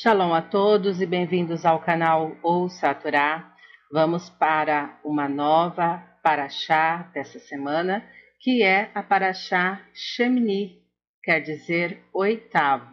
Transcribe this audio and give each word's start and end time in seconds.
Shalom 0.00 0.32
a 0.32 0.40
todos 0.40 1.00
e 1.00 1.06
bem-vindos 1.06 1.66
ao 1.66 1.80
canal 1.80 2.36
Ouça 2.40 2.94
Torá. 2.94 3.52
Vamos 3.90 4.30
para 4.30 4.96
uma 5.04 5.28
nova 5.28 5.98
paraxá 6.22 7.10
dessa 7.12 7.40
semana, 7.40 8.08
que 8.38 8.62
é 8.62 8.92
a 8.94 9.02
paraxá 9.02 9.84
Shemini, 9.92 10.84
quer 11.20 11.40
dizer 11.40 12.00
oitavo. 12.14 12.86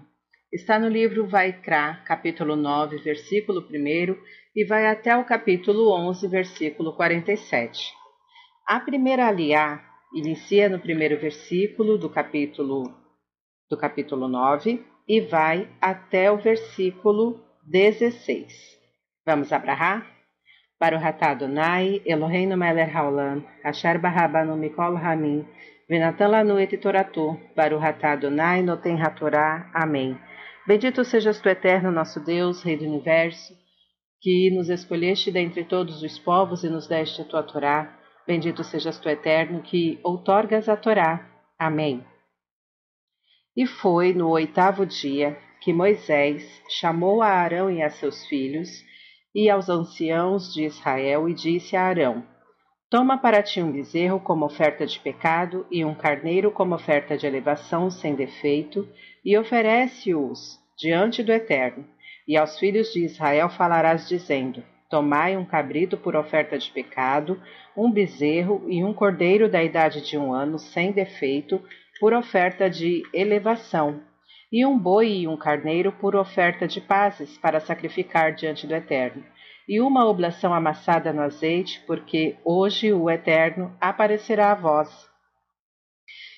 Está 0.52 0.80
no 0.80 0.90
livro 0.90 1.28
Vaikra, 1.28 2.02
capítulo 2.08 2.56
9, 2.56 2.98
versículo 2.98 3.62
1, 3.62 4.18
e 4.56 4.66
vai 4.66 4.88
até 4.88 5.16
o 5.16 5.24
capítulo 5.24 5.92
11, 5.92 6.28
versículo 6.28 6.96
47. 6.96 7.94
A 8.68 8.80
primeira 8.80 9.28
aliá 9.28 9.80
inicia 10.12 10.68
no 10.68 10.80
primeiro 10.80 11.20
versículo 11.20 12.00
do 12.00 12.10
capítulo 12.10 12.92
do 13.70 13.78
capítulo 13.78 14.28
9 14.28 14.95
e 15.08 15.22
vai 15.22 15.68
até 15.82 16.32
o 16.32 16.38
versículo 16.38 17.44
16. 17.66 18.54
Vamos 19.26 19.52
abrahar? 19.52 20.06
Para 20.78 20.98
o 20.98 21.00
ratado 21.00 21.48
Nai, 21.48 22.02
Eloheinu 22.06 22.58
Meler 22.58 22.96
Haolam, 22.96 23.44
Asher 23.64 23.98
Barrabanu 24.00 24.58
Mikol 24.58 24.96
Ramin, 24.96 25.48
Venatan 25.88 26.28
Lanu 26.28 26.60
et 26.60 26.78
Toratu, 26.78 27.40
para 27.56 27.76
o 27.76 27.80
ratado 27.80 28.30
Nai, 28.30 28.62
Noten 28.62 29.02
Hatorá. 29.02 29.70
Amém. 29.74 30.18
Bendito 30.68 31.04
sejas 31.06 31.40
tu, 31.40 31.48
eterno 31.48 31.92
nosso 31.92 32.20
Deus, 32.20 32.64
Rei 32.64 32.76
do 32.76 32.86
Universo, 32.86 33.54
que 34.20 34.50
nos 34.50 34.70
escolheste 34.70 35.32
dentre 35.32 35.64
todos 35.64 36.02
os 36.02 36.18
povos 36.18 36.64
e 36.64 36.70
nos 36.70 36.88
deste 36.88 37.22
a 37.22 37.26
tua 37.26 37.44
Torá. 37.44 38.00
Bendito 38.26 38.64
sejas 38.64 39.00
tu, 39.00 39.08
eterno, 39.08 39.62
que 39.62 40.00
outorgas 40.04 40.68
a 40.68 40.76
Torá. 40.76 41.30
Amém. 41.60 42.04
E 43.56 43.66
foi 43.66 44.14
no 44.14 44.30
oitavo 44.30 44.86
dia 44.86 45.38
que 45.62 45.72
Moisés 45.72 46.62
chamou 46.70 47.22
a 47.22 47.30
Arão 47.30 47.72
e 47.72 47.82
a 47.82 47.90
seus 47.90 48.26
filhos 48.28 48.84
e 49.34 49.50
aos 49.50 49.70
anciãos 49.70 50.54
de 50.54 50.66
Israel 50.66 51.30
e 51.30 51.34
disse 51.34 51.76
a 51.76 51.84
Arão: 51.84 52.22
Toma 52.90 53.18
para 53.18 53.42
ti 53.42 53.62
um 53.62 53.72
bezerro 53.72 54.20
como 54.20 54.46
oferta 54.46 54.86
de 54.86 55.00
pecado 55.00 55.66
e 55.72 55.86
um 55.86 55.96
carneiro 55.96 56.52
como 56.52 56.76
oferta 56.76 57.18
de 57.18 57.26
elevação 57.26 57.90
sem 57.90 58.14
defeito, 58.14 58.88
e 59.24 59.38
oferece-os 59.38 60.60
diante 60.78 61.24
do 61.24 61.32
Eterno. 61.32 61.86
E 62.28 62.36
aos 62.36 62.60
filhos 62.60 62.92
de 62.92 63.06
Israel 63.06 63.50
falarás 63.50 64.08
dizendo: 64.08 64.64
Tomai 64.90 65.38
um 65.38 65.46
cabrito 65.46 65.98
por 65.98 66.16
oferta 66.16 66.58
de 66.58 66.70
pecado, 66.72 67.42
um 67.76 67.90
bezerro 67.90 68.66
e 68.68 68.84
um 68.84 68.94
cordeiro 68.94 69.50
da 69.50 69.64
idade 69.64 70.02
de 70.02 70.18
um 70.18 70.34
ano 70.34 70.60
sem 70.60 70.92
defeito 70.92 71.62
por 72.00 72.14
oferta 72.14 72.70
de 72.70 73.04
elevação, 73.14 74.02
e 74.52 74.66
um 74.66 74.78
boi 74.78 75.10
e 75.10 75.28
um 75.28 75.38
carneiro 75.38 75.92
por 75.92 76.16
oferta 76.16 76.68
de 76.68 76.82
pazes 76.82 77.38
para 77.38 77.60
sacrificar 77.60 78.34
diante 78.34 78.68
do 78.68 78.76
Eterno, 78.76 79.24
e 79.68 79.80
uma 79.80 80.06
oblação 80.06 80.54
amassada 80.54 81.12
no 81.12 81.22
azeite, 81.22 81.82
porque 81.88 82.36
hoje 82.44 82.94
o 82.94 83.10
Eterno 83.10 83.76
aparecerá 83.80 84.52
a 84.52 84.56
vós. 84.56 85.10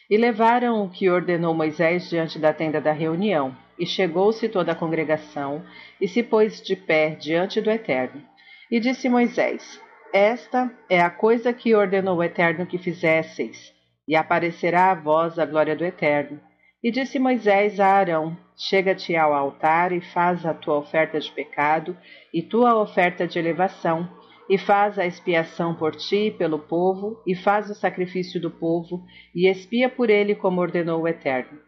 E 0.10 0.16
levaram 0.16 0.86
o 0.86 0.90
que 0.90 1.10
ordenou 1.10 1.54
Moisés 1.54 2.10
diante 2.10 2.40
da 2.40 2.54
tenda 2.54 2.80
da 2.80 2.94
reunião, 2.94 3.56
e 3.78 3.86
chegou-se 3.86 4.48
toda 4.48 4.72
a 4.72 4.76
congregação, 4.76 5.64
e 6.00 6.08
se 6.08 6.24
pôs 6.24 6.62
de 6.62 6.76
pé 6.76 7.10
diante 7.10 7.60
do 7.60 7.70
Eterno. 7.70 8.24
E 8.72 8.80
disse 8.80 9.10
Moisés: 9.10 9.82
Esta 10.14 10.72
é 10.90 11.02
a 11.02 11.10
coisa 11.10 11.52
que 11.52 11.76
ordenou 11.76 12.18
o 12.18 12.24
Eterno 12.24 12.66
que 12.66 12.78
fizesseis 12.78 13.77
e 14.08 14.16
aparecerá 14.16 14.92
a 14.92 14.96
vós 14.96 15.38
a 15.38 15.46
glória 15.46 15.76
do 15.76 15.84
Eterno. 15.84 16.40
E 16.84 16.92
disse 16.92 17.20
Moisés 17.20 17.80
a 17.80 17.88
Arão: 17.88 18.38
Chega-te 18.56 19.16
ao 19.16 19.34
altar 19.34 19.92
e 19.92 20.00
faz 20.00 20.46
a 20.46 20.54
tua 20.54 20.78
oferta 20.78 21.20
de 21.20 21.32
pecado 21.32 21.98
e 22.34 22.42
tua 22.42 22.80
oferta 22.80 23.28
de 23.28 23.38
elevação, 23.38 24.10
e 24.50 24.58
faz 24.58 24.98
a 24.98 25.06
expiação 25.06 25.76
por 25.76 25.96
ti 25.96 26.28
e 26.28 26.32
pelo 26.32 26.60
povo, 26.60 27.22
e 27.28 27.36
faz 27.36 27.70
o 27.70 27.76
sacrifício 27.76 28.40
do 28.40 28.50
povo, 28.50 29.04
e 29.36 29.50
expia 29.50 29.90
por 29.90 30.10
ele 30.10 30.36
como 30.36 30.62
ordenou 30.62 31.02
o 31.02 31.08
Eterno. 31.08 31.60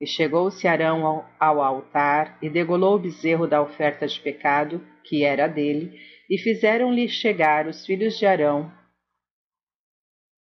E 0.00 0.06
chegou-se 0.06 0.68
Arão 0.68 1.04
ao, 1.04 1.26
ao 1.40 1.60
altar, 1.60 2.38
e 2.40 2.48
degolou 2.48 2.94
o 2.94 2.98
bezerro 3.00 3.48
da 3.48 3.60
oferta 3.60 4.06
de 4.06 4.20
pecado, 4.20 4.80
que 5.02 5.24
era 5.24 5.48
dele, 5.48 5.98
e 6.30 6.38
fizeram-lhe 6.38 7.08
chegar 7.08 7.66
os 7.66 7.84
filhos 7.84 8.16
de 8.16 8.26
Arão 8.26 8.70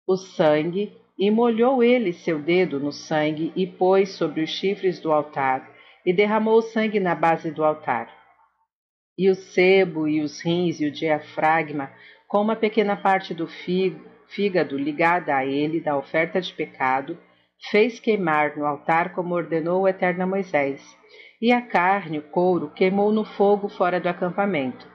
o 0.06 0.16
sangue 0.16 0.92
e 1.18 1.30
molhou 1.30 1.82
ele 1.82 2.12
seu 2.12 2.38
dedo 2.38 2.80
no 2.80 2.92
sangue 2.92 3.52
e 3.54 3.66
pôs 3.66 4.10
sobre 4.10 4.42
os 4.42 4.50
chifres 4.50 5.00
do 5.00 5.12
altar, 5.12 5.70
e 6.04 6.12
derramou 6.12 6.58
o 6.58 6.62
sangue 6.62 7.00
na 7.00 7.14
base 7.14 7.50
do 7.50 7.64
altar. 7.64 8.12
E 9.16 9.30
o 9.30 9.34
sebo, 9.34 10.08
e 10.08 10.20
os 10.20 10.40
rins, 10.40 10.80
e 10.80 10.86
o 10.86 10.90
diafragma, 10.90 11.90
com 12.26 12.40
uma 12.40 12.56
pequena 12.56 12.96
parte 12.96 13.32
do 13.32 13.46
fígado 14.26 14.76
ligada 14.76 15.36
a 15.36 15.46
ele 15.46 15.80
da 15.80 15.96
oferta 15.96 16.40
de 16.40 16.52
pecado, 16.52 17.16
fez 17.70 18.00
queimar 18.00 18.56
no 18.56 18.66
altar 18.66 19.14
como 19.14 19.34
ordenou 19.34 19.82
o 19.82 19.88
Eterno 19.88 20.26
Moisés. 20.26 20.82
E 21.40 21.52
a 21.52 21.62
carne, 21.62 22.18
o 22.18 22.22
couro, 22.22 22.70
queimou 22.70 23.12
no 23.12 23.24
fogo 23.24 23.68
fora 23.68 24.00
do 24.00 24.08
acampamento. 24.08 24.86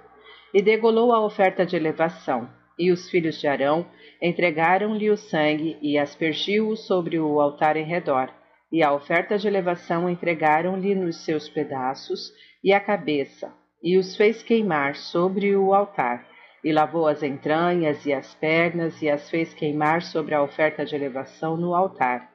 E 0.53 0.61
degolou 0.61 1.13
a 1.13 1.23
oferta 1.25 1.65
de 1.65 1.75
elevação 1.75 2.58
e 2.79 2.91
os 2.91 3.09
filhos 3.09 3.39
de 3.39 3.47
Arão 3.47 3.85
entregaram-lhe 4.21 5.09
o 5.09 5.17
sangue 5.17 5.77
e 5.81 5.97
aspergiu-o 5.97 6.77
sobre 6.77 7.19
o 7.19 7.41
altar 7.41 7.75
em 7.75 7.85
redor, 7.85 8.33
e 8.71 8.81
a 8.81 8.93
oferta 8.93 9.37
de 9.37 9.47
elevação 9.47 10.09
entregaram-lhe 10.09 10.95
nos 10.95 11.25
seus 11.25 11.49
pedaços 11.49 12.31
e 12.63 12.71
a 12.71 12.79
cabeça, 12.79 13.53
e 13.83 13.97
os 13.97 14.15
fez 14.15 14.41
queimar 14.41 14.95
sobre 14.95 15.55
o 15.55 15.73
altar, 15.73 16.27
e 16.63 16.71
lavou 16.71 17.07
as 17.07 17.23
entranhas 17.23 18.05
e 18.05 18.13
as 18.13 18.35
pernas 18.35 19.01
e 19.01 19.09
as 19.09 19.29
fez 19.29 19.53
queimar 19.53 20.01
sobre 20.01 20.35
a 20.35 20.43
oferta 20.43 20.85
de 20.85 20.95
elevação 20.95 21.57
no 21.57 21.73
altar, 21.73 22.29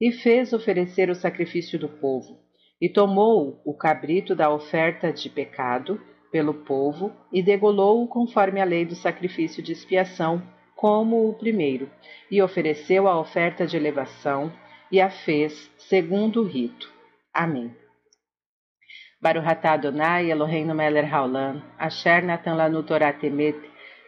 e 0.00 0.12
fez 0.12 0.52
oferecer 0.52 1.10
o 1.10 1.14
sacrifício 1.14 1.78
do 1.78 1.88
povo, 1.88 2.38
e 2.80 2.88
tomou 2.88 3.60
o 3.64 3.76
cabrito 3.76 4.34
da 4.34 4.52
oferta 4.52 5.12
de 5.12 5.28
pecado, 5.28 6.00
pelo 6.34 6.52
povo 6.52 7.12
e 7.32 7.40
degolou-o 7.40 8.08
conforme 8.08 8.60
a 8.60 8.64
lei 8.64 8.84
do 8.84 8.96
sacrifício 8.96 9.62
de 9.62 9.70
expiação, 9.70 10.42
como 10.74 11.28
o 11.28 11.34
primeiro, 11.34 11.88
e 12.28 12.42
ofereceu 12.42 13.06
a 13.06 13.16
oferta 13.20 13.64
de 13.64 13.76
elevação 13.76 14.52
e 14.90 15.00
a 15.00 15.08
fez 15.08 15.70
segundo 15.78 16.42
o 16.42 16.44
rito. 16.44 16.92
Amém. 17.32 17.72
Baruch 19.22 19.46
Adonai 19.46 20.28
Eloheinu 20.28 20.74
melech 20.74 21.08
haolam, 21.08 21.62
asher 21.78 22.24
natan 22.24 22.56
lanu 22.56 22.82
Torah 22.82 23.12
temet, 23.12 23.56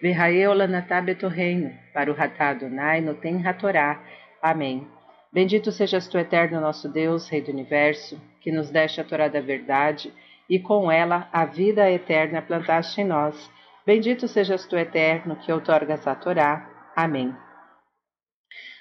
v'haeu 0.02 0.52
lanatah 0.52 1.02
betorreino, 1.02 1.72
Baruch 1.94 2.20
Adonai 2.40 3.02
noten 3.02 3.46
hatorá. 3.46 4.02
Amém. 4.42 4.84
Bendito 5.32 5.70
sejas 5.70 6.08
tu, 6.08 6.18
eterno 6.18 6.60
nosso 6.60 6.88
Deus, 6.88 7.28
Rei 7.28 7.40
do 7.40 7.52
Universo, 7.52 8.20
que 8.40 8.50
nos 8.50 8.68
deste 8.68 9.00
a 9.00 9.04
Torá 9.04 9.28
da 9.28 9.40
verdade, 9.40 10.12
e 10.48 10.58
com 10.58 10.90
ela 10.90 11.28
a 11.32 11.44
vida 11.44 11.90
eterna 11.90 12.42
plantaste 12.42 13.00
em 13.00 13.04
nós. 13.04 13.50
Bendito 13.84 14.26
sejas 14.26 14.66
tu, 14.66 14.76
eterno, 14.76 15.36
que 15.36 15.52
outorgas 15.52 16.06
a 16.06 16.14
Torá. 16.14 16.68
Amém. 16.94 17.34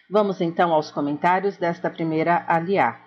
Vamos 0.09 0.39
então 0.41 0.73
aos 0.73 0.91
comentários 0.91 1.57
desta 1.57 1.89
primeira 1.89 2.45
aliá. 2.47 2.99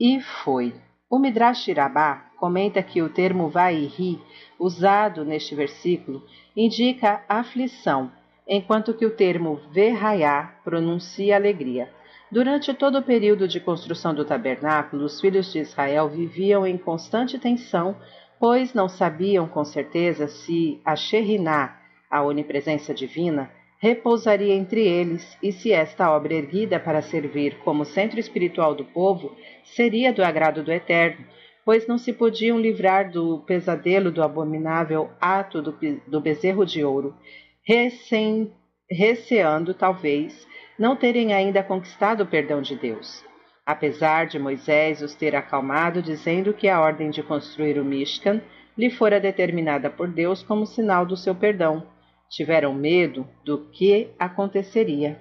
E 0.00 0.20
foi. 0.20 0.74
O 1.10 1.18
Midrash 1.18 1.68
Rabá 1.68 2.30
comenta 2.38 2.82
que 2.82 3.02
o 3.02 3.08
termo 3.08 3.48
vai 3.48 3.76
e 3.76 3.86
ri, 3.86 4.22
usado 4.58 5.24
neste 5.24 5.54
versículo, 5.54 6.24
indica 6.56 7.24
aflição, 7.28 8.12
enquanto 8.46 8.94
que 8.94 9.04
o 9.04 9.16
termo 9.16 9.56
verraiá 9.70 10.54
pronuncia 10.62 11.36
alegria. 11.36 11.92
Durante 12.30 12.74
todo 12.74 12.98
o 12.98 13.02
período 13.02 13.48
de 13.48 13.58
construção 13.58 14.14
do 14.14 14.22
tabernáculo, 14.22 15.04
os 15.04 15.18
filhos 15.18 15.50
de 15.50 15.60
Israel 15.60 16.08
viviam 16.10 16.66
em 16.66 16.76
constante 16.76 17.38
tensão, 17.38 17.96
pois 18.38 18.74
não 18.74 18.86
sabiam 18.86 19.48
com 19.48 19.64
certeza 19.64 20.28
se 20.28 20.78
a 20.84 20.94
Sheriná, 20.94 21.80
a 22.10 22.22
onipresença 22.22 22.92
divina, 22.92 23.50
repousaria 23.80 24.54
entre 24.54 24.86
eles 24.86 25.38
e 25.42 25.52
se 25.52 25.72
esta 25.72 26.10
obra 26.10 26.34
erguida 26.34 26.78
para 26.78 27.00
servir 27.00 27.58
como 27.64 27.84
centro 27.84 28.20
espiritual 28.20 28.74
do 28.74 28.84
povo 28.84 29.34
seria 29.64 30.12
do 30.12 30.22
agrado 30.22 30.62
do 30.62 30.72
Eterno, 30.72 31.24
pois 31.64 31.86
não 31.86 31.96
se 31.96 32.12
podiam 32.12 32.60
livrar 32.60 33.10
do 33.10 33.38
pesadelo 33.46 34.10
do 34.10 34.22
abominável 34.22 35.10
ato 35.20 35.62
do, 35.62 35.78
do 36.06 36.20
bezerro 36.20 36.66
de 36.66 36.84
ouro, 36.84 37.14
recém, 37.62 38.52
receando, 38.90 39.72
talvez, 39.72 40.46
não 40.78 40.94
terem 40.94 41.32
ainda 41.32 41.62
conquistado 41.62 42.22
o 42.22 42.26
perdão 42.26 42.62
de 42.62 42.76
Deus. 42.76 43.24
Apesar 43.66 44.26
de 44.26 44.38
Moisés 44.38 45.02
os 45.02 45.14
ter 45.14 45.34
acalmado, 45.34 46.00
dizendo 46.00 46.54
que 46.54 46.68
a 46.68 46.80
ordem 46.80 47.10
de 47.10 47.22
construir 47.22 47.78
o 47.78 47.84
Mishkan 47.84 48.40
lhe 48.76 48.88
fora 48.90 49.20
determinada 49.20 49.90
por 49.90 50.08
Deus 50.08 50.42
como 50.42 50.64
sinal 50.64 51.04
do 51.04 51.16
seu 51.16 51.34
perdão, 51.34 51.86
tiveram 52.30 52.72
medo 52.72 53.28
do 53.44 53.68
que 53.70 54.10
aconteceria. 54.18 55.20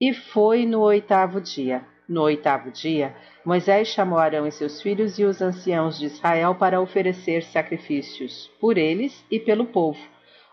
E 0.00 0.14
foi 0.14 0.64
no 0.64 0.80
oitavo 0.80 1.40
dia. 1.40 1.84
No 2.08 2.22
oitavo 2.22 2.70
dia, 2.70 3.16
Moisés 3.44 3.88
chamou 3.88 4.18
Arão 4.18 4.46
e 4.46 4.52
seus 4.52 4.80
filhos 4.80 5.18
e 5.18 5.24
os 5.24 5.42
anciãos 5.42 5.98
de 5.98 6.06
Israel 6.06 6.54
para 6.54 6.80
oferecer 6.80 7.42
sacrifícios 7.42 8.46
por 8.60 8.78
eles 8.78 9.24
e 9.28 9.40
pelo 9.40 9.66
povo. 9.66 9.98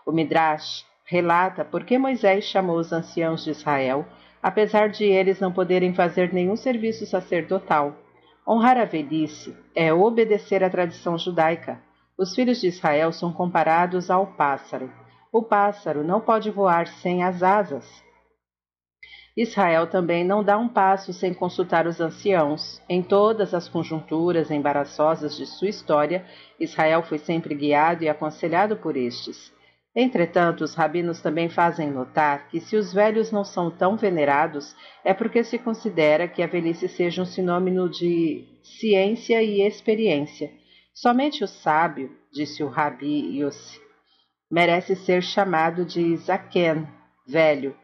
O 0.04 0.10
Midrash 0.10 0.84
relata 1.04 1.64
por 1.64 1.84
que 1.84 1.98
Moisés 1.98 2.44
chamou 2.44 2.78
os 2.78 2.92
anciãos 2.92 3.44
de 3.44 3.50
Israel, 3.50 4.06
apesar 4.42 4.88
de 4.88 5.04
eles 5.04 5.40
não 5.40 5.52
poderem 5.52 5.94
fazer 5.94 6.32
nenhum 6.32 6.56
serviço 6.56 7.06
sacerdotal. 7.06 7.96
Honrar 8.46 8.76
a 8.76 8.84
velhice 8.84 9.56
é 9.74 9.92
obedecer 9.92 10.62
à 10.62 10.68
tradição 10.68 11.16
judaica. 11.16 11.80
Os 12.16 12.34
filhos 12.34 12.60
de 12.60 12.68
Israel 12.68 13.10
são 13.12 13.32
comparados 13.32 14.10
ao 14.10 14.26
pássaro. 14.26 14.90
O 15.32 15.42
pássaro 15.42 16.04
não 16.04 16.20
pode 16.20 16.50
voar 16.50 16.86
sem 16.86 17.22
as 17.22 17.42
asas. 17.42 18.04
Israel 19.36 19.88
também 19.88 20.24
não 20.24 20.44
dá 20.44 20.56
um 20.56 20.68
passo 20.68 21.12
sem 21.12 21.34
consultar 21.34 21.86
os 21.86 22.00
anciãos. 22.00 22.80
Em 22.88 23.02
todas 23.02 23.52
as 23.52 23.68
conjunturas 23.68 24.50
embaraçosas 24.50 25.36
de 25.36 25.46
sua 25.46 25.68
história, 25.68 26.24
Israel 26.60 27.02
foi 27.02 27.18
sempre 27.18 27.54
guiado 27.54 28.04
e 28.04 28.08
aconselhado 28.08 28.76
por 28.76 28.96
estes. 28.96 29.53
Entretanto, 29.96 30.64
os 30.64 30.74
rabinos 30.74 31.20
também 31.20 31.48
fazem 31.48 31.90
notar 31.90 32.48
que 32.48 32.58
se 32.60 32.76
os 32.76 32.92
velhos 32.92 33.30
não 33.30 33.44
são 33.44 33.70
tão 33.70 33.96
venerados, 33.96 34.74
é 35.04 35.14
porque 35.14 35.44
se 35.44 35.56
considera 35.56 36.26
que 36.26 36.42
a 36.42 36.48
velhice 36.48 36.88
seja 36.88 37.22
um 37.22 37.26
sinônimo 37.26 37.88
de 37.88 38.44
ciência 38.62 39.40
e 39.40 39.60
experiência. 39.60 40.50
Somente 40.92 41.44
o 41.44 41.46
sábio, 41.46 42.10
disse 42.32 42.62
o 42.62 42.68
Rabi 42.68 43.38
Yossi, 43.38 43.80
merece 44.50 44.96
ser 44.96 45.22
chamado 45.22 45.84
de 45.84 46.16
Zaken, 46.16 46.88
velho, 47.26 47.76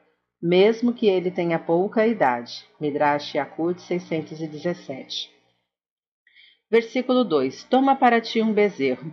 mesmo 0.43 0.93
que 0.93 1.07
ele 1.07 1.31
tenha 1.31 1.59
pouca 1.59 2.07
idade. 2.07 2.65
Midrash 2.81 3.35
Yakut 3.35 3.81
617. 3.83 5.31
Versículo 6.71 7.25
2: 7.25 7.65
Toma 7.65 7.95
para 7.95 8.21
ti 8.21 8.41
um 8.41 8.53
bezerro. 8.53 9.13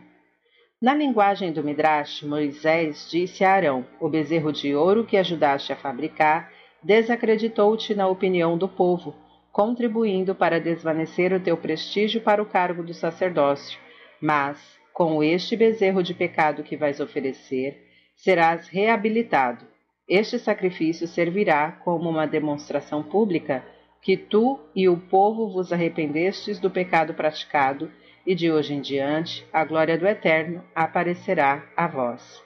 Na 0.80 0.94
linguagem 0.94 1.52
do 1.52 1.64
Midrash, 1.64 2.22
Moisés 2.22 3.10
disse 3.10 3.44
a 3.44 3.52
Arão: 3.52 3.84
O 4.00 4.08
bezerro 4.08 4.54
de 4.54 4.76
ouro 4.76 5.04
que 5.04 5.18
ajudaste 5.18 5.74
a 5.74 5.76
fabricar 5.76 6.54
desacreditou-te 6.84 7.96
na 7.96 8.08
opinião 8.08 8.56
do 8.56 8.68
povo, 8.68 9.16
contribuindo 9.52 10.36
para 10.36 10.60
desvanecer 10.60 11.34
o 11.34 11.40
teu 11.40 11.58
prestígio 11.58 12.22
para 12.22 12.44
o 12.44 12.46
cargo 12.46 12.84
do 12.84 12.94
sacerdócio. 12.94 13.80
Mas, 14.22 14.78
com 14.94 15.24
este 15.24 15.56
bezerro 15.56 16.04
de 16.04 16.14
pecado 16.14 16.62
que 16.62 16.78
vais 16.78 17.00
oferecer, 17.00 17.84
serás 18.16 18.68
reabilitado. 18.68 19.66
Este 20.08 20.38
sacrifício 20.38 21.08
servirá 21.08 21.72
como 21.72 22.08
uma 22.08 22.28
demonstração 22.28 23.02
pública 23.02 23.66
que 24.00 24.16
tu 24.16 24.60
e 24.76 24.88
o 24.88 24.96
povo 24.96 25.50
vos 25.50 25.74
arrependestes 25.74 26.60
do 26.60 26.70
pecado 26.70 27.16
praticado 27.16 27.92
e 28.28 28.36
de 28.36 28.52
hoje 28.52 28.74
em 28.74 28.82
diante 28.82 29.48
a 29.54 29.64
glória 29.64 29.98
do 29.98 30.06
Eterno 30.06 30.62
aparecerá 30.76 31.64
a 31.78 31.88
vós. 31.88 32.44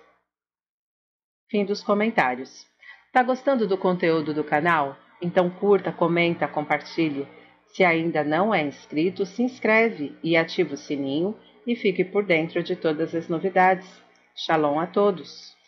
Fim 1.49 1.65
dos 1.65 1.81
comentários. 1.81 2.67
Tá 3.11 3.23
gostando 3.23 3.67
do 3.67 3.75
conteúdo 3.75 4.31
do 4.31 4.43
canal? 4.43 4.95
Então 5.19 5.49
curta, 5.49 5.91
comenta, 5.91 6.47
compartilhe. 6.47 7.27
Se 7.65 7.83
ainda 7.83 8.23
não 8.23 8.53
é 8.53 8.61
inscrito, 8.61 9.25
se 9.25 9.41
inscreve 9.41 10.15
e 10.23 10.37
ativa 10.37 10.75
o 10.75 10.77
sininho 10.77 11.35
e 11.65 11.75
fique 11.75 12.05
por 12.05 12.23
dentro 12.23 12.61
de 12.61 12.75
todas 12.75 13.15
as 13.15 13.27
novidades. 13.27 13.87
Shalom 14.35 14.79
a 14.79 14.85
todos! 14.85 15.60